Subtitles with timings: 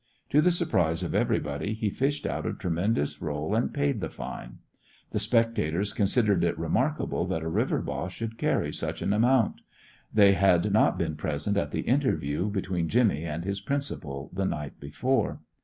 [0.31, 4.57] To the surprise of everybody he fished out a tremendous roll and paid the fine.
[5.11, 9.61] The spectators considered it remarkable that a river boss should carry such an amount.
[10.11, 14.79] They had not been present at the interview between Jimmy and his principal the night
[14.79, 15.39] before.